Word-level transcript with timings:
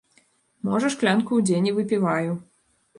Можа, 0.69 0.91
шклянку 0.95 1.29
ў 1.35 1.41
дзень 1.53 1.69
і 1.73 1.77
выпіваю. 1.79 2.31